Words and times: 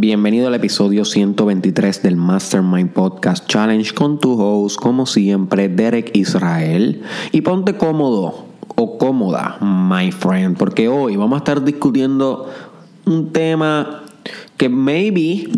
Bienvenido 0.00 0.46
al 0.46 0.54
episodio 0.54 1.04
123 1.04 2.02
del 2.04 2.14
Mastermind 2.14 2.90
Podcast 2.92 3.48
Challenge 3.48 3.92
con 3.94 4.20
tu 4.20 4.40
host, 4.40 4.78
como 4.78 5.06
siempre, 5.06 5.68
Derek 5.68 6.16
Israel. 6.16 7.02
Y 7.32 7.40
ponte 7.40 7.76
cómodo 7.76 8.46
o 8.76 8.96
cómoda, 8.96 9.58
my 9.60 10.12
friend, 10.12 10.56
porque 10.56 10.86
hoy 10.86 11.16
vamos 11.16 11.34
a 11.34 11.38
estar 11.38 11.64
discutiendo 11.64 12.48
un 13.06 13.32
tema 13.32 14.04
que 14.56 14.68
maybe 14.68 15.48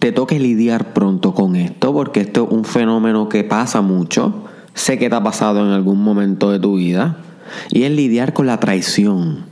te 0.00 0.10
toque 0.10 0.40
lidiar 0.40 0.92
pronto 0.92 1.32
con 1.32 1.54
esto, 1.54 1.92
porque 1.92 2.22
esto 2.22 2.48
es 2.50 2.50
un 2.50 2.64
fenómeno 2.64 3.28
que 3.28 3.44
pasa 3.44 3.82
mucho. 3.82 4.46
Sé 4.74 4.98
que 4.98 5.08
te 5.08 5.14
ha 5.14 5.22
pasado 5.22 5.64
en 5.64 5.70
algún 5.70 6.02
momento 6.02 6.50
de 6.50 6.58
tu 6.58 6.74
vida. 6.74 7.18
Y 7.70 7.84
es 7.84 7.92
lidiar 7.92 8.32
con 8.32 8.48
la 8.48 8.58
traición. 8.58 9.44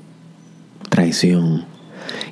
Traición. 0.89 1.73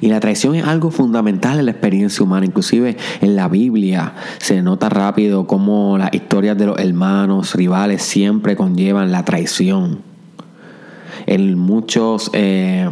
Y 0.00 0.08
la 0.08 0.20
traición 0.20 0.54
es 0.54 0.64
algo 0.64 0.90
fundamental 0.90 1.58
en 1.58 1.66
la 1.66 1.70
experiencia 1.70 2.24
humana, 2.24 2.46
inclusive 2.46 2.96
en 3.20 3.36
la 3.36 3.48
Biblia 3.48 4.14
se 4.38 4.62
nota 4.62 4.88
rápido 4.88 5.46
cómo 5.46 5.98
las 5.98 6.12
historias 6.12 6.58
de 6.58 6.66
los 6.66 6.78
hermanos 6.78 7.54
rivales 7.54 8.02
siempre 8.02 8.56
conllevan 8.56 9.12
la 9.12 9.24
traición. 9.24 10.00
En 11.26 11.58
muchos 11.58 12.30
eh, 12.32 12.90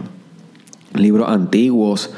libros 0.94 1.28
antiguos 1.28 2.10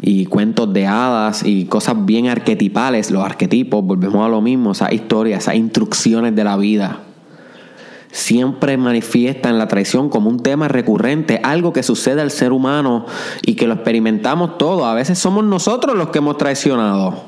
y 0.00 0.26
cuentos 0.26 0.72
de 0.72 0.86
hadas 0.86 1.44
y 1.46 1.66
cosas 1.66 2.04
bien 2.04 2.28
arquetipales, 2.28 3.10
los 3.10 3.24
arquetipos, 3.24 3.84
volvemos 3.84 4.26
a 4.26 4.28
lo 4.28 4.40
mismo, 4.40 4.72
esas 4.72 4.92
historias, 4.92 5.44
esas 5.44 5.54
instrucciones 5.54 6.34
de 6.34 6.44
la 6.44 6.56
vida 6.56 7.02
siempre 8.12 8.76
manifiestan 8.76 9.58
la 9.58 9.66
traición 9.66 10.08
como 10.08 10.30
un 10.30 10.38
tema 10.38 10.68
recurrente, 10.68 11.40
algo 11.42 11.72
que 11.72 11.82
sucede 11.82 12.20
al 12.20 12.30
ser 12.30 12.52
humano 12.52 13.06
y 13.44 13.54
que 13.56 13.66
lo 13.66 13.74
experimentamos 13.74 14.58
todos. 14.58 14.84
A 14.84 14.94
veces 14.94 15.18
somos 15.18 15.44
nosotros 15.44 15.96
los 15.96 16.10
que 16.10 16.18
hemos 16.18 16.36
traicionado. 16.36 17.24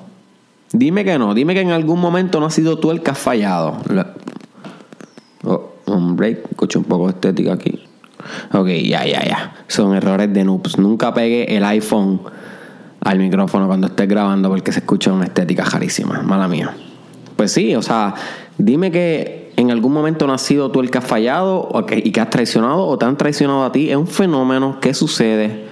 Dime 0.73 1.05
que 1.05 1.19
no, 1.19 1.34
dime 1.34 1.55
que 1.55 1.62
en 1.62 1.70
algún 1.70 2.01
momento 2.01 2.38
no 2.38 2.47
has 2.47 2.55
sido 2.55 2.79
tú 2.79 2.90
el 2.90 3.02
que 3.02 3.10
has 3.10 3.18
fallado. 3.18 3.79
Oh, 5.43 5.73
hombre, 5.87 6.43
escucho 6.51 6.79
un 6.79 6.85
poco 6.85 7.07
de 7.07 7.12
estética 7.12 7.55
aquí. 7.55 7.82
Ok, 8.52 8.68
ya, 8.68 9.07
ya, 9.07 9.24
ya. 9.24 9.55
Son 9.68 9.95
errores 9.95 10.32
de 10.32 10.45
noobs. 10.45 10.79
Nunca 10.79 11.12
pegue 11.15 11.57
el 11.57 11.65
iPhone 11.65 12.21
al 13.01 13.18
micrófono 13.18 13.66
cuando 13.66 13.87
estés 13.87 14.09
grabando 14.09 14.49
porque 14.49 14.73
se 14.73 14.80
escucha 14.80 15.12
una 15.12 15.24
estética 15.24 15.65
jarísima. 15.65 16.23
Mala 16.23 16.49
mía. 16.49 16.74
Pues 17.37 17.52
sí, 17.52 17.74
o 17.74 17.82
sea, 17.82 18.15
dime 18.59 18.90
que 18.90 19.43
en 19.57 19.71
algún 19.71 19.93
momento 19.93 20.27
no 20.27 20.33
has 20.33 20.43
sido 20.43 20.71
tú 20.71 20.80
el 20.80 20.91
que 20.91 20.99
has 20.99 21.05
fallado 21.05 21.69
y 21.91 22.10
que 22.10 22.21
has 22.21 22.30
traicionado 22.30 22.87
o 22.87 22.99
te 22.99 23.05
han 23.05 23.16
traicionado 23.16 23.65
a 23.65 23.73
ti. 23.73 23.91
Es 23.91 23.96
un 23.96 24.07
fenómeno 24.07 24.80
que 24.80 24.95
sucede 24.95 25.66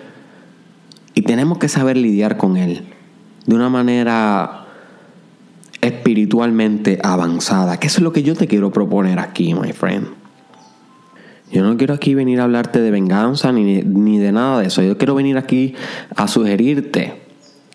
y 1.14 1.22
tenemos 1.22 1.58
que 1.58 1.68
saber 1.68 1.96
lidiar 1.96 2.36
con 2.36 2.56
él 2.56 2.84
de 3.46 3.54
una 3.54 3.68
manera 3.68 4.66
espiritualmente 5.80 6.98
avanzada. 7.02 7.78
Que 7.78 7.88
eso 7.88 7.98
es 7.98 8.04
lo 8.04 8.12
que 8.12 8.22
yo 8.22 8.34
te 8.34 8.46
quiero 8.46 8.70
proponer 8.70 9.18
aquí, 9.18 9.54
my 9.54 9.72
friend. 9.72 10.08
Yo 11.50 11.62
no 11.62 11.76
quiero 11.76 11.92
aquí 11.92 12.14
venir 12.14 12.40
a 12.40 12.44
hablarte 12.44 12.80
de 12.80 12.90
venganza 12.90 13.52
ni, 13.52 13.82
ni 13.82 14.18
de 14.18 14.32
nada 14.32 14.60
de 14.60 14.68
eso. 14.68 14.82
Yo 14.82 14.96
quiero 14.96 15.14
venir 15.14 15.36
aquí 15.36 15.74
a 16.16 16.28
sugerirte 16.28 17.21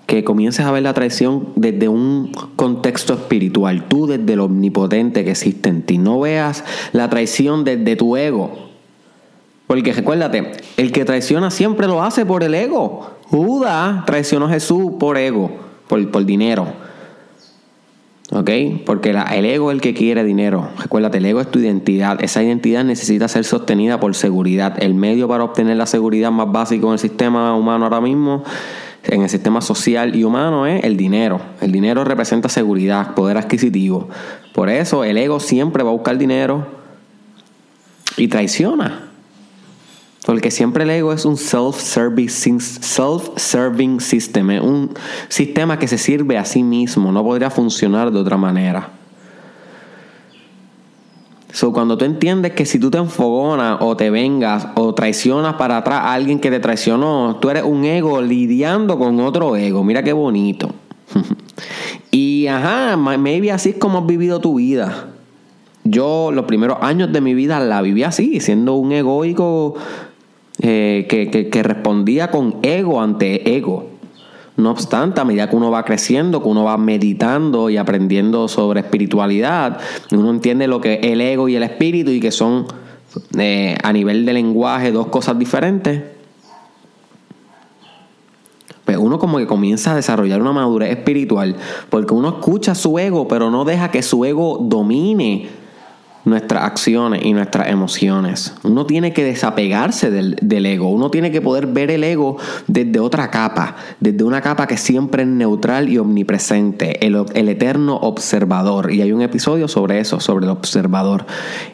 que 0.07 0.23
comiences 0.23 0.65
a 0.65 0.71
ver 0.71 0.83
la 0.83 0.93
traición 0.93 1.49
desde 1.57 1.89
un 1.89 2.31
contexto 2.55 3.13
espiritual, 3.13 3.83
tú 3.89 4.07
desde 4.07 4.33
el 4.33 4.39
omnipotente 4.39 5.25
que 5.25 5.31
existe 5.31 5.67
en 5.67 5.83
ti. 5.83 5.97
No 5.97 6.21
veas 6.21 6.63
la 6.93 7.09
traición 7.09 7.65
desde 7.65 7.97
tu 7.97 8.15
ego. 8.15 8.69
Porque 9.67 9.91
recuérdate, 9.91 10.53
el 10.77 10.93
que 10.93 11.03
traiciona 11.03 11.51
siempre 11.51 11.87
lo 11.87 12.01
hace 12.01 12.25
por 12.25 12.41
el 12.43 12.55
ego. 12.55 13.11
Judas 13.25 14.05
traicionó 14.05 14.45
a 14.45 14.49
Jesús 14.49 14.93
por 14.97 15.17
ego, 15.17 15.51
por, 15.89 16.09
por 16.09 16.23
dinero. 16.23 16.67
¿Ok? 18.31 18.49
Porque 18.85 19.09
el 19.09 19.45
ego 19.45 19.71
es 19.71 19.75
el 19.75 19.81
que 19.81 19.93
quiere 19.93 20.23
dinero. 20.23 20.69
Recuérdate, 20.79 21.17
el 21.17 21.25
ego 21.25 21.41
es 21.41 21.51
tu 21.51 21.59
identidad. 21.59 22.23
Esa 22.23 22.41
identidad 22.41 22.85
necesita 22.85 23.27
ser 23.27 23.43
sostenida 23.43 23.99
por 23.99 24.15
seguridad. 24.15 24.81
El 24.81 24.95
medio 24.95 25.27
para 25.27 25.43
obtener 25.43 25.75
la 25.75 25.85
seguridad 25.85 26.31
más 26.31 26.49
básico 26.49 26.87
en 26.87 26.93
el 26.93 26.99
sistema 26.99 27.53
humano 27.57 27.85
ahora 27.85 27.99
mismo 27.99 28.45
en 29.09 29.21
el 29.21 29.29
sistema 29.29 29.61
social 29.61 30.15
y 30.15 30.23
humano 30.23 30.65
es 30.65 30.83
el 30.83 30.97
dinero. 30.97 31.41
El 31.61 31.71
dinero 31.71 32.03
representa 32.03 32.49
seguridad, 32.49 33.13
poder 33.13 33.37
adquisitivo. 33.37 34.09
Por 34.53 34.69
eso 34.69 35.03
el 35.03 35.17
ego 35.17 35.39
siempre 35.39 35.83
va 35.83 35.89
a 35.89 35.93
buscar 35.93 36.17
dinero 36.17 36.67
y 38.17 38.27
traiciona. 38.27 39.09
Porque 40.25 40.51
siempre 40.51 40.83
el 40.83 40.89
ego 40.89 41.13
es 41.13 41.23
un 41.23 41.37
self-serving 41.37 42.29
self 42.59 43.29
system, 44.01 44.49
un 44.61 44.93
sistema 45.29 45.79
que 45.79 45.87
se 45.87 45.97
sirve 45.97 46.37
a 46.37 46.43
sí 46.43 46.63
mismo, 46.63 47.11
no 47.13 47.23
podría 47.23 47.49
funcionar 47.49 48.11
de 48.11 48.19
otra 48.19 48.35
manera. 48.35 48.96
So, 51.57 51.73
cuando 51.73 51.97
tú 51.97 52.05
entiendes 52.05 52.51
que 52.51 52.67
si 52.67 52.77
tú 52.77 52.91
te 52.91 52.99
enfogonas 52.99 53.79
o 53.81 53.97
te 53.97 54.11
vengas 54.11 54.67
o 54.75 54.93
traicionas 54.93 55.55
para 55.55 55.77
atrás 55.77 56.01
a 56.03 56.13
alguien 56.13 56.39
que 56.39 56.51
te 56.51 56.59
traicionó, 56.59 57.37
tú 57.41 57.49
eres 57.49 57.63
un 57.63 57.83
ego 57.83 58.21
lidiando 58.21 58.99
con 58.99 59.19
otro 59.21 59.55
ego. 59.55 59.83
Mira 59.83 60.03
qué 60.03 60.13
bonito. 60.13 60.69
y 62.11 62.45
ajá, 62.45 62.95
maybe 62.95 63.51
así 63.51 63.69
es 63.69 63.77
como 63.77 63.97
has 63.97 64.05
vivido 64.05 64.39
tu 64.39 64.59
vida. 64.59 65.07
Yo 65.83 66.29
los 66.31 66.45
primeros 66.45 66.77
años 66.81 67.11
de 67.11 67.21
mi 67.21 67.33
vida 67.33 67.59
la 67.59 67.81
viví 67.81 68.03
así, 68.03 68.39
siendo 68.39 68.75
un 68.75 68.91
egoico 68.91 69.73
eh, 70.59 71.07
que 71.09 71.63
respondía 71.63 72.29
con 72.29 72.57
ego 72.61 73.01
ante 73.01 73.57
ego. 73.57 73.96
No 74.57 74.71
obstante, 74.71 75.21
a 75.21 75.23
medida 75.23 75.47
que 75.49 75.55
uno 75.55 75.69
va 75.69 75.85
creciendo, 75.85 76.41
que 76.41 76.49
uno 76.49 76.63
va 76.63 76.77
meditando 76.77 77.69
y 77.69 77.77
aprendiendo 77.77 78.47
sobre 78.47 78.79
espiritualidad, 78.79 79.79
uno 80.11 80.31
entiende 80.31 80.67
lo 80.67 80.81
que 80.81 80.95
es 80.95 80.99
el 81.03 81.21
ego 81.21 81.47
y 81.47 81.55
el 81.55 81.61
espíritu 81.61 82.09
y 82.09 82.19
que 82.19 82.31
son 82.31 82.65
eh, 83.37 83.77
a 83.83 83.93
nivel 83.93 84.25
de 84.25 84.33
lenguaje 84.33 84.91
dos 84.91 85.07
cosas 85.07 85.37
diferentes. 85.37 86.01
Pues 88.83 88.97
uno 88.97 89.19
como 89.19 89.37
que 89.37 89.45
comienza 89.45 89.91
a 89.91 89.95
desarrollar 89.95 90.41
una 90.41 90.53
madurez 90.53 90.89
espiritual 90.89 91.55
porque 91.91 92.15
uno 92.15 92.29
escucha 92.29 92.73
su 92.73 92.97
ego, 92.97 93.27
pero 93.27 93.51
no 93.51 93.63
deja 93.63 93.91
que 93.91 94.01
su 94.01 94.25
ego 94.25 94.57
domine 94.59 95.49
nuestras 96.27 96.63
acciones 96.63 97.23
y 97.23 97.33
nuestras 97.33 97.69
emociones. 97.69 98.53
Uno 98.63 98.85
tiene 98.85 99.13
que 99.13 99.23
desapegarse 99.23 100.11
del, 100.11 100.65
ego, 100.65 100.89
uno 100.89 101.09
tiene 101.09 101.31
que 101.31 101.41
poder 101.41 101.67
ver 101.67 101.89
el 101.89 102.03
ego 102.03 102.37
desde 102.67 102.99
otra 102.99 103.31
capa, 103.31 103.75
desde 103.99 104.23
una 104.23 104.41
capa 104.41 104.67
que 104.67 104.77
siempre 104.77 105.23
es 105.23 105.29
neutral 105.29 105.89
y 105.89 105.97
omnipresente, 105.97 107.05
el, 107.05 107.25
el 107.33 107.49
eterno 107.49 107.95
observador. 107.97 108.91
Y 108.91 109.01
hay 109.01 109.11
un 109.11 109.21
episodio 109.21 109.67
sobre 109.67 109.99
eso, 109.99 110.19
sobre 110.19 110.45
el 110.45 110.51
observador. 110.51 111.25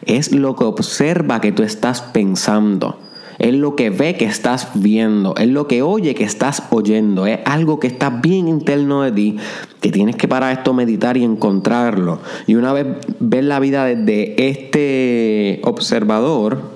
Es 0.06 0.32
lo 0.32 0.56
que 0.56 0.64
observa 0.64 1.40
que 1.40 1.52
tú 1.52 1.62
estás 1.62 2.00
pensando. 2.00 2.98
Es 3.38 3.54
lo 3.54 3.76
que 3.76 3.90
ve 3.90 4.14
que 4.14 4.24
estás 4.24 4.68
viendo, 4.74 5.34
es 5.36 5.48
lo 5.48 5.66
que 5.66 5.82
oye 5.82 6.14
que 6.14 6.24
estás 6.24 6.62
oyendo, 6.70 7.26
es 7.26 7.40
algo 7.44 7.80
que 7.80 7.86
está 7.86 8.10
bien 8.10 8.48
interno 8.48 9.02
de 9.02 9.12
ti, 9.12 9.36
que 9.80 9.90
tienes 9.90 10.16
que 10.16 10.28
para 10.28 10.52
esto 10.52 10.72
meditar 10.72 11.16
y 11.16 11.24
encontrarlo. 11.24 12.20
Y 12.46 12.54
una 12.54 12.72
vez 12.72 12.86
ver 13.20 13.44
la 13.44 13.60
vida 13.60 13.84
desde 13.84 14.48
este 14.48 15.60
observador, 15.64 16.74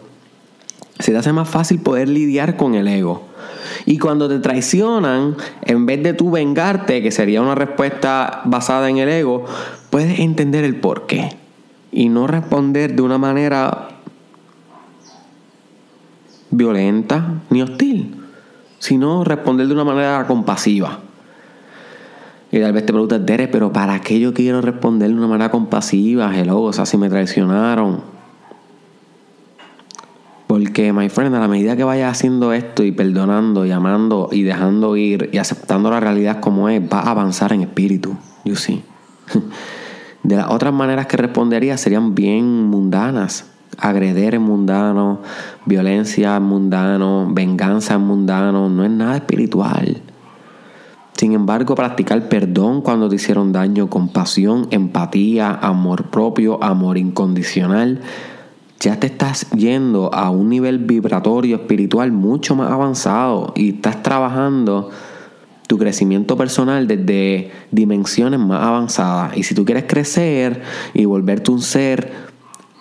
se 0.98 1.12
te 1.12 1.19
hace 1.19 1.32
más 1.32 1.48
fácil 1.48 1.80
poder 1.80 2.08
lidiar 2.08 2.56
con 2.56 2.75
el 2.75 2.88
ego. 2.88 3.22
Y 3.86 3.98
cuando 3.98 4.28
te 4.28 4.38
traicionan, 4.40 5.36
en 5.62 5.86
vez 5.86 6.02
de 6.02 6.12
tú 6.12 6.30
vengarte, 6.30 7.02
que 7.02 7.10
sería 7.10 7.40
una 7.40 7.54
respuesta 7.54 8.42
basada 8.44 8.90
en 8.90 8.98
el 8.98 9.08
ego, 9.08 9.44
puedes 9.90 10.19
entender 10.19 10.64
el 10.64 10.76
por 10.76 11.06
qué. 11.06 11.30
Y 11.90 12.08
no 12.08 12.26
responder 12.26 12.94
de 12.94 13.02
una 13.02 13.19
manera 13.19 13.88
violenta 16.50 17.41
ni 17.50 17.62
hostil, 17.62 18.14
sino 18.78 19.25
responder 19.25 19.66
de 19.66 19.75
una 19.75 19.84
manera 19.84 20.26
compasiva. 20.26 21.00
Y 22.50 22.60
tal 22.60 22.72
vez 22.72 22.86
te 22.86 22.93
preguntas, 22.93 23.20
pero 23.52 23.73
¿para 23.73 24.00
qué 24.00 24.19
yo 24.19 24.32
quiero 24.32 24.62
responder 24.62 25.08
de 25.08 25.14
una 25.14 25.26
manera 25.26 25.50
compasiva? 25.50 26.34
Hello, 26.34 26.62
o 26.62 26.73
sea, 26.73 26.87
si 26.87 26.96
me 26.96 27.11
traicionaron. 27.11 28.00
Porque, 30.46 30.94
my 30.94 31.11
friend, 31.11 31.34
a 31.34 31.40
la 31.40 31.49
medida 31.49 31.76
que 31.76 31.84
vayas 31.84 32.11
haciendo 32.11 32.55
esto 32.55 32.82
y 32.82 32.90
perdonando 32.90 33.67
y 33.67 33.70
amando 33.70 34.31
y 34.32 34.44
dejando 34.44 34.96
ir 34.96 35.28
y 35.31 35.37
aceptando 35.37 35.90
la 35.90 36.00
realidad 36.00 36.40
como 36.40 36.70
es, 36.70 36.88
vas 36.88 37.06
a 37.06 37.11
avanzar 37.11 37.52
en 37.52 37.61
espíritu. 37.61 38.17
You 38.46 38.56
see. 38.56 38.82
De 40.23 40.37
las 40.37 40.50
otras 40.50 40.73
maneras 40.73 41.06
que 41.06 41.19
respondería 41.19 41.76
serían 41.76 42.14
bien 42.14 42.64
mundanas 42.64 43.57
agreder 43.76 44.35
es 44.35 44.41
mundano, 44.41 45.20
violencia 45.67 46.37
es 46.37 46.43
mundano, 46.43 47.29
venganza 47.31 47.94
es 47.94 48.00
mundano, 48.00 48.69
no 48.69 48.85
es 48.85 48.91
nada 48.91 49.17
espiritual. 49.17 50.03
Sin 51.19 51.32
embargo, 51.32 51.75
practicar 51.75 52.29
perdón 52.29 52.81
cuando 52.81 53.09
te 53.09 53.17
hicieron 53.17 53.53
daño, 53.53 53.91
compasión, 53.91 54.69
empatía, 54.70 55.50
amor 55.50 56.11
propio, 56.11 56.62
amor 56.62 56.97
incondicional, 56.97 58.00
ya 58.79 59.00
te 59.00 59.09
estás 59.09 59.50
yendo 59.50 60.14
a 60.14 60.31
un 60.31 60.49
nivel 60.49 60.79
vibratorio 60.79 61.56
espiritual 61.56 62.12
mucho 62.12 62.55
más 62.55 62.71
avanzado 62.71 63.53
y 63.56 63.71
estás 63.71 64.03
trabajando 64.05 64.91
tu 65.67 65.76
crecimiento 65.76 66.37
personal 66.37 66.87
desde 66.87 67.50
dimensiones 67.73 68.38
más 68.38 68.62
avanzadas. 68.62 69.37
Y 69.37 69.43
si 69.43 69.55
tú 69.56 69.64
quieres 69.64 69.85
crecer 69.88 70.62
y 70.94 71.05
volverte 71.05 71.50
un 71.50 71.61
ser 71.61 72.27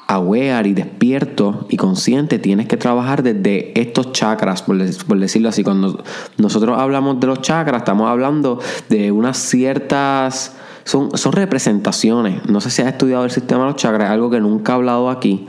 aware 0.08 0.70
y 0.70 0.74
despierto 0.74 1.66
y 1.70 1.78
consciente, 1.78 2.40
tienes 2.40 2.68
que 2.68 2.78
trabajar 2.78 3.24
desde 3.24 3.80
estos 3.80 4.14
chakras, 4.14 4.64
por, 4.64 4.78
decirlo 4.78 5.50
así. 5.50 5.64
Cuando 5.64 6.04
nosotros 6.38 6.80
hablamos 6.80 7.20
de 7.20 7.28
los 7.28 7.42
chakras, 7.42 7.82
estamos 7.82 8.10
hablando 8.10 8.60
de 8.90 9.12
unas 9.12 9.38
ciertas... 9.38 10.56
Son, 10.86 11.18
son 11.18 11.34
representaciones. 11.34 12.46
No 12.48 12.62
sé 12.62 12.70
si 12.70 12.82
has 12.82 12.88
estudiado 12.88 13.26
el 13.26 13.32
sistema 13.32 13.64
de 13.64 13.72
los 13.72 13.76
chakras, 13.76 14.10
algo 14.10 14.30
que 14.30 14.40
nunca 14.40 14.72
he 14.72 14.76
hablado 14.76 15.10
aquí. 15.10 15.46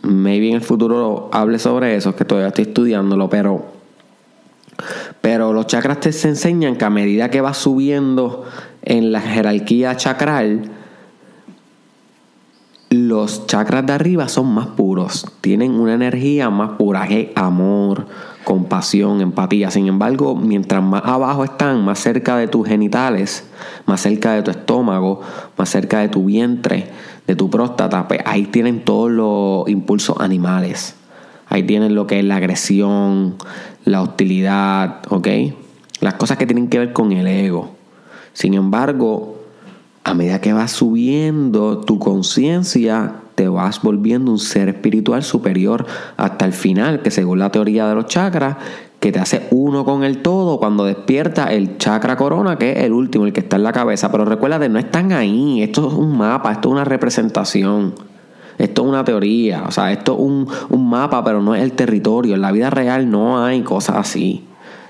Maybe 0.00 0.48
en 0.48 0.54
el 0.54 0.62
futuro 0.62 1.28
hable 1.32 1.58
sobre 1.58 1.96
eso, 1.96 2.16
que 2.16 2.24
todavía 2.24 2.48
estoy 2.48 2.64
estudiándolo, 2.64 3.28
pero, 3.28 3.66
pero 5.20 5.52
los 5.52 5.66
chakras 5.66 6.00
te 6.00 6.08
enseñan 6.08 6.76
que 6.76 6.86
a 6.86 6.90
medida 6.90 7.30
que 7.30 7.42
vas 7.42 7.58
subiendo 7.58 8.46
en 8.82 9.12
la 9.12 9.20
jerarquía 9.20 9.98
chakral, 9.98 10.70
los 13.10 13.48
chakras 13.48 13.84
de 13.84 13.92
arriba 13.92 14.28
son 14.28 14.54
más 14.54 14.68
puros, 14.68 15.26
tienen 15.40 15.72
una 15.72 15.94
energía 15.94 16.48
más 16.48 16.70
pura, 16.78 17.08
que 17.08 17.32
amor, 17.34 18.06
compasión, 18.44 19.20
empatía. 19.20 19.72
Sin 19.72 19.88
embargo, 19.88 20.36
mientras 20.36 20.80
más 20.80 21.02
abajo 21.04 21.42
están, 21.42 21.84
más 21.84 21.98
cerca 21.98 22.36
de 22.36 22.46
tus 22.46 22.68
genitales, 22.68 23.44
más 23.84 24.00
cerca 24.00 24.34
de 24.34 24.42
tu 24.42 24.52
estómago, 24.52 25.22
más 25.58 25.68
cerca 25.68 25.98
de 25.98 26.08
tu 26.08 26.26
vientre, 26.26 26.86
de 27.26 27.34
tu 27.34 27.50
próstata, 27.50 28.06
pues 28.06 28.20
ahí 28.24 28.44
tienen 28.44 28.84
todos 28.84 29.10
los 29.10 29.68
impulsos 29.68 30.20
animales. 30.20 30.94
Ahí 31.48 31.64
tienen 31.64 31.96
lo 31.96 32.06
que 32.06 32.20
es 32.20 32.24
la 32.24 32.36
agresión, 32.36 33.34
la 33.84 34.02
hostilidad, 34.02 35.00
¿ok? 35.08 35.26
Las 36.00 36.14
cosas 36.14 36.38
que 36.38 36.46
tienen 36.46 36.68
que 36.68 36.78
ver 36.78 36.92
con 36.92 37.10
el 37.10 37.26
ego. 37.26 37.74
Sin 38.34 38.54
embargo, 38.54 39.39
a 40.10 40.14
medida 40.14 40.40
que 40.40 40.52
vas 40.52 40.72
subiendo 40.72 41.78
tu 41.78 42.00
conciencia, 42.00 43.14
te 43.36 43.48
vas 43.48 43.80
volviendo 43.80 44.32
un 44.32 44.40
ser 44.40 44.68
espiritual 44.68 45.22
superior 45.22 45.86
hasta 46.16 46.44
el 46.44 46.52
final, 46.52 47.00
que 47.00 47.12
según 47.12 47.38
la 47.38 47.52
teoría 47.52 47.88
de 47.88 47.94
los 47.94 48.06
chakras, 48.06 48.56
que 48.98 49.12
te 49.12 49.20
hace 49.20 49.46
uno 49.52 49.84
con 49.84 50.02
el 50.02 50.18
todo 50.18 50.58
cuando 50.58 50.84
despierta 50.84 51.52
el 51.52 51.78
chakra 51.78 52.16
corona, 52.16 52.58
que 52.58 52.72
es 52.72 52.78
el 52.78 52.92
último, 52.92 53.24
el 53.24 53.32
que 53.32 53.38
está 53.38 53.54
en 53.54 53.62
la 53.62 53.72
cabeza. 53.72 54.10
Pero 54.10 54.24
recuérdate, 54.24 54.68
no 54.68 54.80
están 54.80 55.12
ahí, 55.12 55.62
esto 55.62 55.86
es 55.86 55.94
un 55.94 56.18
mapa, 56.18 56.50
esto 56.50 56.70
es 56.70 56.72
una 56.72 56.84
representación. 56.84 57.94
Esto 58.58 58.82
es 58.82 58.88
una 58.88 59.04
teoría, 59.04 59.62
o 59.66 59.70
sea, 59.70 59.90
esto 59.92 60.14
es 60.14 60.18
un, 60.18 60.48
un 60.68 60.90
mapa, 60.90 61.24
pero 61.24 61.40
no 61.40 61.54
es 61.54 61.62
el 61.62 61.72
territorio. 61.72 62.34
En 62.34 62.42
la 62.42 62.52
vida 62.52 62.68
real 62.68 63.10
no 63.10 63.42
hay 63.42 63.62
cosas 63.62 63.96
así. 63.96 64.44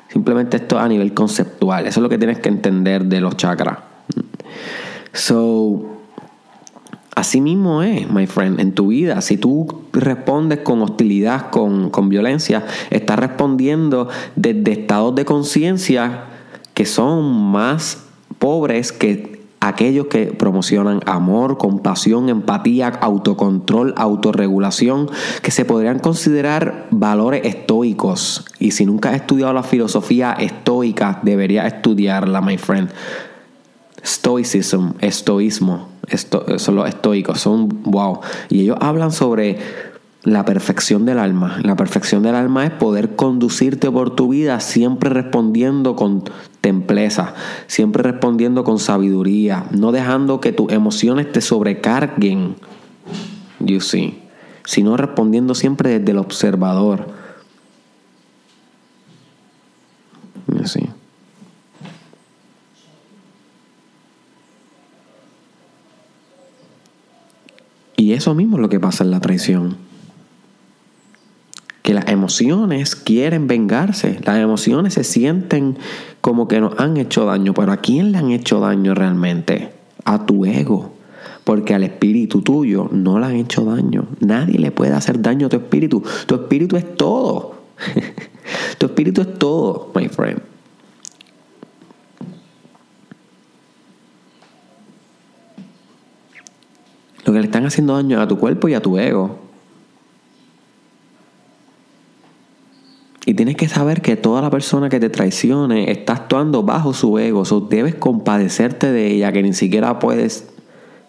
Simplemente 0.09 0.57
esto 0.57 0.79
a 0.79 0.89
nivel 0.89 1.13
conceptual. 1.13 1.87
Eso 1.87 2.01
es 2.01 2.03
lo 2.03 2.09
que 2.09 2.19
tienes 2.19 2.41
que 2.41 2.49
entender 2.49 3.05
de 3.05 3.21
los 3.21 3.37
chakras. 3.37 3.91
So, 5.13 5.99
así 7.15 7.41
mismo 7.41 7.83
es, 7.83 8.11
my 8.11 8.27
friend, 8.27 8.61
en 8.61 8.73
tu 8.73 8.89
vida. 8.89 9.21
Si 9.21 9.37
tú 9.37 9.83
respondes 9.93 10.61
con 10.61 10.83
hostilidad, 10.83 11.51
con, 11.51 11.91
con 11.91 12.09
violencia, 12.09 12.65
estás 12.91 13.19
respondiendo 13.19 14.09
desde 14.37 14.73
estados 14.73 15.15
de 15.15 15.25
conciencia 15.25 16.25
que 16.75 16.87
son 16.87 17.51
más 17.51 18.05
pobres 18.39 18.93
que 18.93 19.41
aquellos 19.61 20.07
que 20.07 20.27
promocionan 20.27 21.01
amor, 21.05 21.59
compasión, 21.59 22.31
empatía, 22.31 22.89
autocontrol, 22.89 23.93
autorregulación, 23.97 25.11
que 25.43 25.51
se 25.51 25.67
podrían 25.67 25.99
considerar 25.99 26.87
valores 26.91 27.43
estoicos. 27.45 28.47
Y 28.59 28.71
si 28.71 28.87
nunca 28.87 29.11
has 29.11 29.17
estudiado 29.17 29.53
la 29.53 29.63
filosofía 29.63 30.33
estoica, 30.33 31.21
deberías 31.23 31.67
estudiarla, 31.67 32.41
my 32.41 32.57
friend. 32.57 32.91
Estoísmo, 34.39 35.89
son 36.57 36.77
los 36.77 36.89
estoicos, 36.89 37.41
son 37.41 37.83
wow. 37.85 38.21
Y 38.49 38.63
ellos 38.63 38.77
hablan 38.81 39.13
sobre 39.13 39.59
la 40.23 40.45
perfección 40.45 41.07
del 41.07 41.19
alma. 41.19 41.59
La 41.63 41.77
perfección 41.77 42.23
del 42.23 42.35
alma 42.35 42.67
es 42.67 42.71
poder 42.73 43.17
conducirte 43.17 43.91
por 43.91 44.15
tu 44.15 44.29
vida 44.29 44.61
siempre 44.61 45.11
respondiendo 45.11 45.97
con 45.97 46.25
templeza, 46.61 47.35
siempre 47.67 48.03
respondiendo 48.03 48.65
con 48.65 48.79
sabiduría, 48.79 49.65
no 49.71 49.93
dejando 49.93 50.41
que 50.41 50.53
tus 50.53 50.71
emociones 50.73 51.33
te 51.33 51.41
sobrecarguen, 51.41 52.57
you 53.61 53.81
see, 53.81 54.23
sino 54.65 54.97
respondiendo 54.97 55.55
siempre 55.55 55.99
desde 55.99 56.13
el 56.13 56.19
observador. 56.19 57.07
You 60.49 60.67
see. 60.67 60.91
Y 68.11 68.15
eso 68.15 68.35
mismo 68.35 68.57
es 68.57 68.63
lo 68.63 68.69
que 68.69 68.81
pasa 68.81 69.05
en 69.05 69.13
la 69.13 69.21
traición. 69.21 69.77
Que 71.85 71.95
las 71.95 72.09
emociones 72.09 72.97
quieren 72.97 73.47
vengarse, 73.47 74.19
las 74.25 74.39
emociones 74.39 74.95
se 74.95 75.05
sienten 75.05 75.79
como 76.21 76.49
que 76.49 76.61
nos 76.61 76.77
han 76.81 76.97
hecho 76.97 77.27
daño, 77.27 77.55
pero 77.55 77.71
¿a 77.71 77.77
quién 77.77 78.11
le 78.11 78.19
han 78.19 78.33
hecho 78.33 78.59
daño 78.59 78.97
realmente? 78.97 79.71
A 80.05 80.27
tu 80.27 80.45
ego. 80.45 80.91
Porque 81.45 81.73
al 81.73 81.85
espíritu 81.85 82.43
tuyo 82.43 82.89
no 82.91 83.21
le 83.21 83.27
han 83.27 83.37
hecho 83.37 83.65
daño. 83.65 84.09
Nadie 84.19 84.59
le 84.59 84.73
puede 84.73 84.93
hacer 84.93 85.23
daño 85.23 85.47
a 85.47 85.51
tu 85.51 85.59
espíritu. 85.59 86.03
Tu 86.27 86.35
espíritu 86.35 86.77
es 86.77 86.97
todo. 86.97 87.63
tu 88.79 88.87
espíritu 88.87 89.21
es 89.21 89.39
todo, 89.39 89.93
my 89.95 90.09
friend. 90.09 90.50
Lo 97.31 97.35
que 97.35 97.43
le 97.43 97.47
están 97.47 97.65
haciendo 97.65 97.95
daño 97.95 98.21
a 98.21 98.27
tu 98.27 98.39
cuerpo 98.39 98.69
y 98.69 98.75
a 98.75 98.83
tu 98.83 98.99
ego. 98.99 99.39
Y 103.25 103.35
tienes 103.35 103.55
que 103.55 103.69
saber 103.69 104.03
que 104.03 104.17
toda 104.17 104.43
la 104.43 104.51
persona 104.51 104.89
que 104.89 104.99
te 104.99 105.11
traicione 105.11 105.93
está 105.93 106.15
actuando 106.15 106.65
bajo 106.65 106.93
su 106.93 107.17
ego. 107.21 107.45
O 107.49 107.61
debes 107.61 107.95
compadecerte 107.95 108.91
de 108.91 109.13
ella, 109.13 109.31
que 109.31 109.45
ni 109.45 109.53
siquiera 109.53 110.01
puedes 110.01 110.49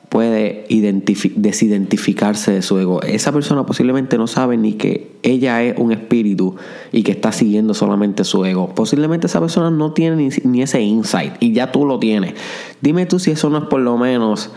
puede 0.09 0.67
desidentificarse 0.69 2.51
de 2.51 2.61
su 2.61 2.77
ego. 2.77 3.01
Esa 3.01 3.31
persona 3.31 3.65
posiblemente 3.65 4.19
no 4.19 4.27
sabe 4.27 4.57
ni 4.57 4.73
que 4.73 5.13
ella 5.23 5.63
es 5.63 5.75
un 5.79 5.91
espíritu 5.91 6.55
y 6.91 7.01
que 7.01 7.13
está 7.13 7.31
siguiendo 7.31 7.73
solamente 7.73 8.25
su 8.25 8.45
ego. 8.45 8.75
Posiblemente 8.75 9.25
esa 9.25 9.39
persona 9.39 9.71
no 9.71 9.93
tiene 9.93 10.17
ni, 10.17 10.29
ni 10.43 10.61
ese 10.61 10.81
insight 10.81 11.33
y 11.39 11.53
ya 11.53 11.71
tú 11.71 11.83
lo 11.87 11.97
tienes. 11.97 12.35
Dime 12.79 13.07
tú 13.07 13.17
si 13.17 13.31
eso 13.31 13.49
no 13.49 13.57
es 13.57 13.63
por 13.63 13.79
lo 13.79 13.97
menos 13.97 14.51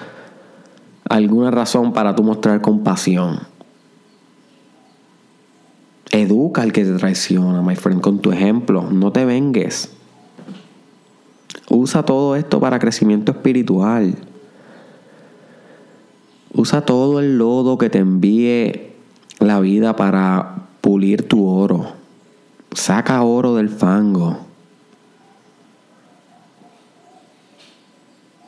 alguna 1.08 1.50
razón 1.50 1.92
para 1.92 2.14
tú 2.14 2.22
mostrar 2.22 2.60
compasión. 2.60 3.40
Educa 6.10 6.62
al 6.62 6.72
que 6.72 6.84
te 6.84 6.92
traiciona, 6.92 7.60
my 7.62 7.74
friend, 7.74 8.00
con 8.00 8.20
tu 8.20 8.30
ejemplo. 8.30 8.82
No 8.90 9.10
te 9.10 9.24
vengues. 9.24 9.90
Usa 11.68 12.04
todo 12.04 12.36
esto 12.36 12.60
para 12.60 12.78
crecimiento 12.78 13.32
espiritual. 13.32 14.14
Usa 16.52 16.82
todo 16.82 17.18
el 17.18 17.36
lodo 17.36 17.78
que 17.78 17.90
te 17.90 17.98
envíe 17.98 18.92
la 19.40 19.58
vida 19.58 19.96
para 19.96 20.68
pulir 20.80 21.26
tu 21.26 21.48
oro. 21.48 21.94
Saca 22.72 23.22
oro 23.22 23.56
del 23.56 23.68
fango. 23.68 24.38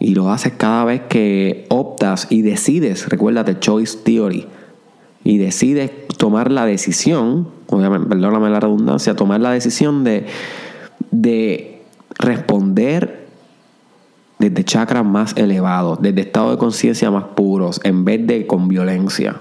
Y 0.07 0.15
lo 0.15 0.31
haces 0.31 0.53
cada 0.57 0.85
vez 0.85 1.01
que 1.09 1.67
optas 1.69 2.29
y 2.31 2.43
decides, 2.43 3.09
recuérdate, 3.09 3.59
choice 3.59 3.99
theory, 4.05 4.47
y 5.25 5.39
decides 5.39 5.91
tomar 6.17 6.53
la 6.53 6.65
decisión, 6.65 7.49
obviamente, 7.67 8.11
perdóname 8.11 8.49
la 8.49 8.61
redundancia, 8.61 9.17
tomar 9.17 9.41
la 9.41 9.51
decisión 9.51 10.05
de, 10.05 10.27
de 11.11 11.83
responder 12.21 13.27
desde 14.39 14.63
chakras 14.63 15.05
más 15.05 15.37
elevados, 15.37 16.01
desde 16.01 16.21
estados 16.21 16.53
de 16.53 16.59
conciencia 16.59 17.11
más 17.11 17.25
puros, 17.35 17.81
en 17.83 18.05
vez 18.05 18.25
de 18.29 18.47
con 18.47 18.69
violencia, 18.69 19.41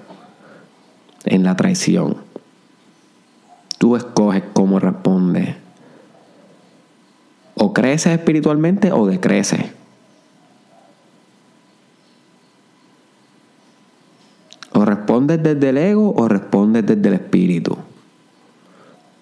en 1.25 1.43
la 1.43 1.55
traición. 1.55 2.17
Tú 3.77 3.95
escoges 3.95 4.41
cómo 4.53 4.79
respondes. 4.79 5.57
O 7.53 7.71
creces 7.71 8.13
espiritualmente 8.13 8.91
o 8.91 9.05
decreces. 9.05 9.74
Desde 15.27 15.69
el 15.69 15.77
ego 15.77 16.13
o 16.15 16.27
respondes 16.27 16.85
desde 16.85 17.07
el 17.07 17.13
espíritu. 17.15 17.77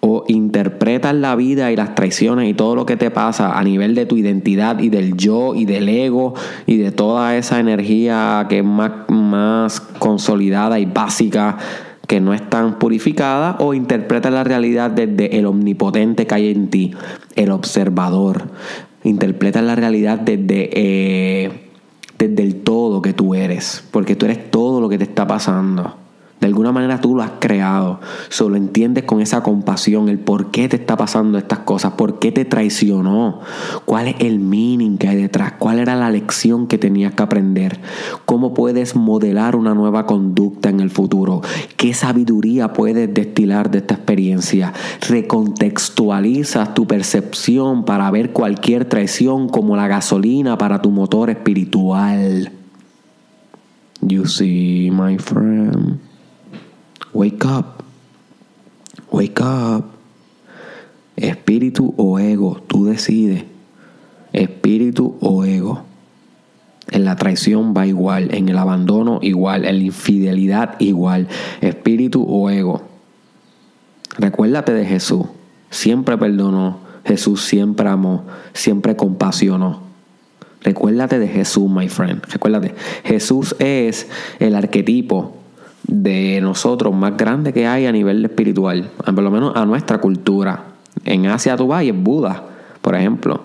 O 0.00 0.24
interpretas 0.28 1.14
la 1.14 1.34
vida 1.34 1.72
y 1.72 1.76
las 1.76 1.94
traiciones 1.94 2.48
y 2.50 2.54
todo 2.54 2.76
lo 2.76 2.84
que 2.84 2.96
te 2.96 3.10
pasa 3.10 3.58
a 3.58 3.64
nivel 3.64 3.94
de 3.94 4.06
tu 4.06 4.16
identidad 4.16 4.78
y 4.78 4.90
del 4.90 5.16
yo 5.16 5.54
y 5.54 5.64
del 5.64 5.88
ego 5.88 6.34
y 6.66 6.76
de 6.76 6.92
toda 6.92 7.36
esa 7.36 7.58
energía 7.58 8.46
que 8.48 8.58
es 8.58 8.64
más, 8.64 8.92
más 9.08 9.80
consolidada 9.80 10.78
y 10.78 10.84
básica 10.84 11.56
que 12.06 12.20
no 12.20 12.34
es 12.34 12.48
tan 12.50 12.78
purificada 12.78 13.56
o 13.60 13.72
interpretas 13.72 14.30
la 14.30 14.44
realidad 14.44 14.90
desde 14.90 15.38
el 15.38 15.46
omnipotente 15.46 16.26
que 16.26 16.34
hay 16.34 16.50
en 16.50 16.68
ti, 16.68 16.92
el 17.34 17.50
observador, 17.50 18.42
Interpretas 19.04 19.62
la 19.62 19.74
realidad 19.74 20.18
desde, 20.18 20.70
eh, 20.72 21.63
desde 22.18 22.42
el 22.42 22.62
todo 22.62 23.02
que 23.02 23.12
tú 23.12 23.34
eres, 23.34 23.84
porque 23.90 24.16
tú 24.16 24.26
eres 24.26 24.50
todo 24.50 24.80
lo 24.80 24.88
que 24.88 24.98
te 24.98 25.04
está 25.04 25.26
pasando. 25.26 26.03
De 26.40 26.48
alguna 26.48 26.72
manera 26.72 27.00
tú 27.00 27.16
lo 27.16 27.22
has 27.22 27.32
creado. 27.38 28.00
Solo 28.28 28.56
entiendes 28.56 29.04
con 29.04 29.20
esa 29.22 29.42
compasión 29.42 30.08
el 30.08 30.18
por 30.18 30.50
qué 30.50 30.68
te 30.68 30.76
está 30.76 30.96
pasando 30.96 31.38
estas 31.38 31.60
cosas, 31.60 31.92
por 31.92 32.18
qué 32.18 32.32
te 32.32 32.44
traicionó, 32.44 33.40
cuál 33.86 34.08
es 34.08 34.16
el 34.18 34.40
meaning 34.40 34.98
que 34.98 35.08
hay 35.08 35.16
detrás, 35.16 35.54
cuál 35.58 35.78
era 35.78 35.96
la 35.96 36.10
lección 36.10 36.66
que 36.66 36.76
tenías 36.76 37.14
que 37.14 37.22
aprender, 37.22 37.80
cómo 38.26 38.52
puedes 38.52 38.94
modelar 38.94 39.56
una 39.56 39.74
nueva 39.74 40.04
conducta 40.04 40.68
en 40.68 40.80
el 40.80 40.90
futuro, 40.90 41.40
qué 41.78 41.94
sabiduría 41.94 42.74
puedes 42.74 43.14
destilar 43.14 43.70
de 43.70 43.78
esta 43.78 43.94
experiencia. 43.94 44.74
Recontextualizas 45.08 46.74
tu 46.74 46.86
percepción 46.86 47.86
para 47.86 48.10
ver 48.10 48.32
cualquier 48.32 48.84
traición 48.84 49.48
como 49.48 49.76
la 49.76 49.88
gasolina 49.88 50.58
para 50.58 50.82
tu 50.82 50.90
motor 50.90 51.30
espiritual. 51.30 52.52
You 54.02 54.26
see, 54.26 54.90
my 54.90 55.16
friend. 55.16 56.03
Wake 57.14 57.44
up. 57.44 57.84
Wake 59.12 59.40
up. 59.40 59.84
Espíritu 61.16 61.94
o 61.96 62.18
ego, 62.18 62.60
tú 62.66 62.86
decides. 62.86 63.44
Espíritu 64.32 65.16
o 65.20 65.44
ego. 65.44 65.84
En 66.90 67.04
la 67.04 67.14
traición 67.14 67.72
va 67.74 67.86
igual, 67.86 68.34
en 68.34 68.48
el 68.48 68.58
abandono 68.58 69.20
igual, 69.22 69.64
en 69.64 69.78
la 69.78 69.84
infidelidad 69.84 70.74
igual. 70.80 71.28
Espíritu 71.60 72.26
o 72.28 72.50
ego. 72.50 72.82
Recuérdate 74.18 74.74
de 74.74 74.84
Jesús. 74.84 75.26
Siempre 75.70 76.18
perdonó. 76.18 76.78
Jesús 77.04 77.44
siempre 77.44 77.88
amó. 77.88 78.24
Siempre 78.54 78.96
compasionó. 78.96 79.82
Recuérdate 80.62 81.20
de 81.20 81.28
Jesús, 81.28 81.70
my 81.70 81.88
friend. 81.88 82.24
Recuérdate. 82.28 82.74
Jesús 83.04 83.54
es 83.60 84.08
el 84.40 84.56
arquetipo 84.56 85.43
de 85.86 86.40
nosotros 86.40 86.94
más 86.94 87.16
grande 87.16 87.52
que 87.52 87.66
hay 87.66 87.86
a 87.86 87.92
nivel 87.92 88.24
espiritual, 88.24 88.90
por 89.04 89.22
lo 89.22 89.30
menos 89.30 89.54
a 89.56 89.66
nuestra 89.66 89.98
cultura. 89.98 90.64
En 91.04 91.26
Asia 91.26 91.56
tú 91.56 91.66
vas 91.66 91.84
y 91.84 91.90
es 91.90 92.02
Buda, 92.02 92.44
por 92.80 92.94
ejemplo. 92.94 93.42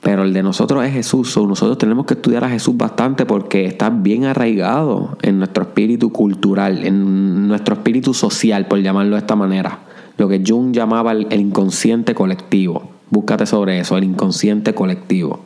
Pero 0.00 0.22
el 0.22 0.32
de 0.32 0.42
nosotros 0.42 0.84
es 0.84 0.92
Jesús. 0.92 1.36
nosotros 1.36 1.78
tenemos 1.78 2.06
que 2.06 2.14
estudiar 2.14 2.44
a 2.44 2.48
Jesús 2.48 2.76
bastante 2.76 3.26
porque 3.26 3.64
está 3.66 3.90
bien 3.90 4.24
arraigado 4.24 5.18
en 5.22 5.38
nuestro 5.38 5.64
espíritu 5.64 6.12
cultural, 6.12 6.84
en 6.84 7.48
nuestro 7.48 7.74
espíritu 7.74 8.14
social, 8.14 8.66
por 8.66 8.80
llamarlo 8.80 9.16
de 9.16 9.20
esta 9.20 9.34
manera. 9.34 9.80
Lo 10.16 10.28
que 10.28 10.42
Jung 10.46 10.72
llamaba 10.72 11.12
el 11.12 11.40
inconsciente 11.40 12.14
colectivo. 12.14 12.90
Búscate 13.10 13.46
sobre 13.46 13.80
eso, 13.80 13.96
el 13.96 14.04
inconsciente 14.04 14.74
colectivo. 14.74 15.40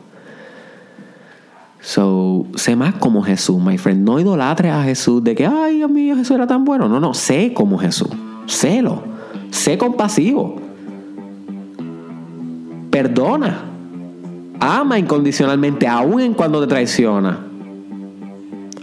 So, 1.83 2.47
sé 2.57 2.77
más 2.77 2.95
como 2.95 3.23
Jesús, 3.23 3.63
my 3.63 3.79
friend. 3.79 4.07
No 4.07 4.21
idolatres 4.21 4.73
a 4.73 4.83
Jesús 4.83 5.25
de 5.25 5.35
que, 5.35 5.47
ay, 5.47 5.77
Dios 5.77 5.91
mío, 5.91 6.15
Jesús 6.17 6.35
era 6.35 6.47
tan 6.47 6.65
bueno. 6.65 6.89
No, 6.89 7.01
no, 7.01 7.15
sé 7.15 7.53
como 7.55 7.79
Jesús. 7.79 8.11
Sélo. 8.47 9.03
Sé 9.51 9.79
compasivo. 9.79 10.57
Perdona. 12.91 13.65
Ama 14.61 14.99
incondicionalmente, 14.99 15.89
aun 15.89 16.21
en 16.21 16.35
cuando 16.35 16.61
te 16.61 16.67
traiciona. 16.67 17.47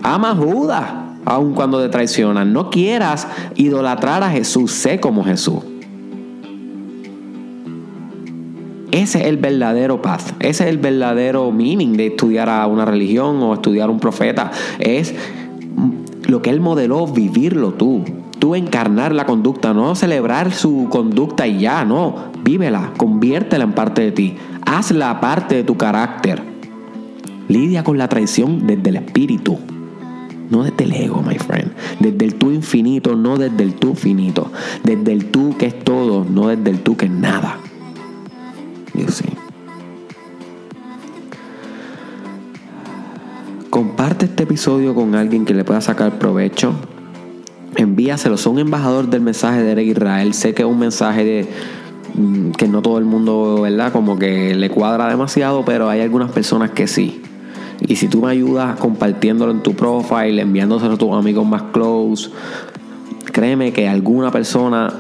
Ama 0.02 0.32
a 0.32 0.36
Judas, 0.36 0.84
aun 1.24 1.54
cuando 1.54 1.80
te 1.80 1.90
traiciona. 1.90 2.44
No 2.46 2.72
quieras 2.72 3.28
idolatrar 3.56 4.24
a 4.24 4.32
Jesús. 4.32 4.72
Sé 4.72 5.00
como 5.00 5.24
Jesús. 5.24 5.60
Ese 8.98 9.20
es 9.20 9.26
el 9.26 9.38
verdadero 9.38 10.02
paz, 10.02 10.34
ese 10.40 10.64
es 10.64 10.70
el 10.72 10.80
verdadero 10.80 11.52
meaning 11.52 11.96
de 11.98 12.08
estudiar 12.08 12.50
a 12.50 12.66
una 12.66 12.84
religión 12.84 13.40
o 13.44 13.54
estudiar 13.54 13.90
a 13.90 13.92
un 13.92 14.00
profeta. 14.00 14.50
Es 14.80 15.14
lo 16.28 16.42
que 16.42 16.50
él 16.50 16.62
modeló, 16.62 17.06
vivirlo 17.06 17.74
tú. 17.74 18.04
Tú 18.40 18.56
encarnar 18.56 19.14
la 19.14 19.28
conducta, 19.28 19.72
no 19.72 19.94
celebrar 19.94 20.52
su 20.52 20.88
conducta 20.90 21.46
y 21.46 21.60
ya, 21.60 21.86
no. 21.86 22.32
Vívela, 22.44 22.92
conviértela 22.98 23.66
en 23.66 23.74
parte 23.74 24.02
de 24.02 24.12
ti. 24.12 24.36
Hazla 24.66 25.22
parte 25.22 25.58
de 25.58 25.64
tu 25.64 25.78
carácter. 25.78 26.42
Lidia 27.50 27.84
con 27.84 28.00
la 28.00 28.10
traición 28.10 28.66
desde 28.66 28.90
el 28.90 28.96
espíritu. 28.96 29.60
No 30.50 30.64
desde 30.64 30.86
el 30.86 30.94
ego, 30.94 31.22
my 31.22 31.38
friend. 31.38 31.72
Desde 32.00 32.26
el 32.26 32.34
tú 32.34 32.50
infinito, 32.50 33.16
no 33.16 33.38
desde 33.38 33.62
el 33.62 33.76
tú 33.76 33.94
finito. 33.94 34.52
Desde 34.84 35.14
el 35.14 35.26
tú 35.26 35.56
que 35.56 35.68
es 35.68 35.84
todo, 35.84 36.26
no 36.28 36.48
desde 36.48 36.72
el 36.72 36.80
tú 36.80 36.98
que 36.98 37.06
es 37.06 37.12
nada. 37.12 37.60
Comparte 43.70 44.26
este 44.26 44.44
episodio 44.44 44.96
con 44.96 45.14
alguien 45.14 45.46
que 45.46 45.54
le 45.54 45.64
pueda 45.64 45.82
sacar 45.82 46.18
provecho. 46.18 46.74
Envíaselo. 47.76 48.38
Son 48.38 48.58
embajador 48.58 49.08
del 49.08 49.22
mensaje 49.22 49.62
de 49.62 49.72
Eric 49.74 49.90
Israel. 49.90 50.34
Sé 50.34 50.54
que 50.56 50.64
es 50.64 50.68
un 50.68 50.80
mensaje 50.80 51.24
de 51.24 51.48
mm, 52.16 52.52
que 52.52 52.68
no 52.68 52.82
todo 52.82 52.98
el 52.98 53.06
mundo, 53.06 53.62
¿verdad? 53.62 53.92
Como 53.92 54.18
que 54.18 54.56
le 54.56 54.70
cuadra 54.72 55.08
demasiado, 55.10 55.64
pero 55.64 55.90
hay 55.90 56.02
algunas 56.02 56.32
personas 56.32 56.72
que 56.72 56.88
sí. 56.88 57.22
Y 57.88 57.98
si 57.98 58.08
tú 58.08 58.22
me 58.24 58.32
ayudas 58.32 58.80
compartiéndolo 58.80 59.52
en 59.52 59.62
tu 59.62 59.74
profile, 59.74 60.42
enviándoselo 60.42 60.96
a 60.96 60.98
tus 60.98 61.14
amigos 61.14 61.46
más 61.46 61.62
close, 61.72 62.32
créeme 63.32 63.72
que 63.74 63.88
alguna 63.88 64.32
persona 64.32 64.92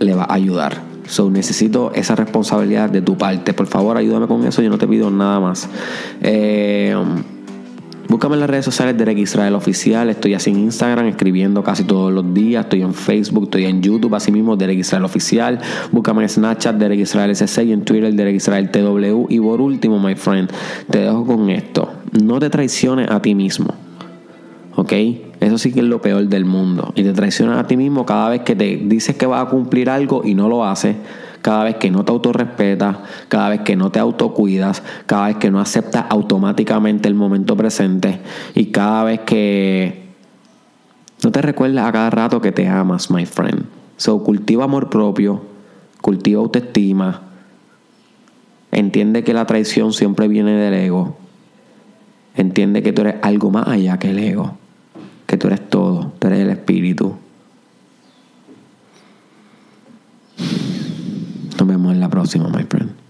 le 0.00 0.14
va 0.14 0.24
a 0.24 0.34
ayudar. 0.34 0.87
So, 1.08 1.30
necesito 1.30 1.92
esa 1.94 2.14
responsabilidad 2.14 2.90
de 2.90 3.02
tu 3.02 3.16
parte. 3.16 3.54
Por 3.54 3.66
favor, 3.66 3.96
ayúdame 3.96 4.26
con 4.26 4.44
eso. 4.46 4.62
Yo 4.62 4.70
no 4.70 4.78
te 4.78 4.86
pido 4.86 5.10
nada 5.10 5.40
más. 5.40 5.68
Eh, 6.20 6.94
Búscame 8.08 8.36
en 8.36 8.40
las 8.40 8.48
redes 8.48 8.64
sociales 8.64 8.96
de 8.96 9.04
Derek 9.04 9.18
Israel 9.18 9.54
Oficial. 9.54 10.08
Estoy 10.08 10.32
así 10.32 10.48
en 10.48 10.60
Instagram 10.60 11.08
escribiendo 11.08 11.62
casi 11.62 11.84
todos 11.84 12.10
los 12.10 12.32
días. 12.32 12.64
Estoy 12.64 12.80
en 12.80 12.94
Facebook, 12.94 13.44
estoy 13.44 13.66
en 13.66 13.82
YouTube, 13.82 14.14
así 14.14 14.32
mismo 14.32 14.56
Derek 14.56 14.78
Israel 14.78 15.04
Oficial. 15.04 15.60
Búscame 15.92 16.22
en 16.22 16.30
Snapchat 16.30 16.76
Derek 16.76 17.00
Israel 17.00 17.30
SC 17.36 17.64
y 17.64 17.72
en 17.72 17.84
Twitter 17.84 18.10
Derek 18.14 18.36
Israel 18.36 18.70
TW. 18.70 19.26
Y 19.28 19.38
por 19.40 19.60
último, 19.60 19.98
my 19.98 20.14
friend, 20.14 20.50
te 20.90 21.00
dejo 21.00 21.26
con 21.26 21.50
esto. 21.50 21.92
No 22.12 22.38
te 22.38 22.48
traiciones 22.48 23.10
a 23.10 23.20
ti 23.20 23.34
mismo. 23.34 23.74
¿Ok? 24.78 24.92
Eso 25.40 25.58
sí 25.58 25.72
que 25.72 25.80
es 25.80 25.86
lo 25.86 26.00
peor 26.00 26.28
del 26.28 26.44
mundo. 26.44 26.92
Y 26.94 27.02
te 27.02 27.12
traicionas 27.12 27.58
a 27.58 27.66
ti 27.66 27.76
mismo 27.76 28.06
cada 28.06 28.28
vez 28.28 28.42
que 28.42 28.54
te 28.54 28.76
dices 28.76 29.16
que 29.16 29.26
vas 29.26 29.44
a 29.44 29.50
cumplir 29.50 29.90
algo 29.90 30.22
y 30.24 30.36
no 30.36 30.48
lo 30.48 30.64
haces. 30.64 30.94
Cada 31.42 31.64
vez 31.64 31.74
que 31.78 31.90
no 31.90 32.04
te 32.04 32.12
autorrespetas, 32.12 32.96
cada 33.26 33.48
vez 33.48 33.62
que 33.62 33.74
no 33.74 33.90
te 33.90 33.98
autocuidas, 33.98 34.84
cada 35.06 35.26
vez 35.26 35.36
que 35.38 35.50
no 35.50 35.58
aceptas 35.58 36.04
automáticamente 36.08 37.08
el 37.08 37.16
momento 37.16 37.56
presente 37.56 38.20
y 38.54 38.66
cada 38.66 39.02
vez 39.02 39.20
que 39.22 40.10
no 41.24 41.32
te 41.32 41.42
recuerdas 41.42 41.84
a 41.84 41.90
cada 41.90 42.10
rato 42.10 42.40
que 42.40 42.52
te 42.52 42.68
amas, 42.68 43.10
my 43.10 43.26
friend. 43.26 43.64
So, 43.96 44.22
cultiva 44.22 44.62
amor 44.62 44.90
propio, 44.90 45.42
cultiva 46.00 46.40
autoestima. 46.40 47.22
Entiende 48.70 49.24
que 49.24 49.34
la 49.34 49.44
traición 49.44 49.92
siempre 49.92 50.28
viene 50.28 50.52
del 50.52 50.74
ego. 50.74 51.16
Entiende 52.36 52.84
que 52.84 52.92
tú 52.92 53.02
eres 53.02 53.16
algo 53.22 53.50
más 53.50 53.66
allá 53.66 53.98
que 53.98 54.10
el 54.10 54.20
ego 54.20 54.57
que 55.28 55.36
tú 55.36 55.46
eres 55.48 55.68
todo, 55.68 56.10
tú 56.18 56.26
eres 56.26 56.40
el 56.40 56.48
espíritu. 56.48 57.14
Nos 61.58 61.68
vemos 61.68 61.92
en 61.92 62.00
la 62.00 62.08
próxima, 62.08 62.48
my 62.48 62.64
friend. 62.64 63.07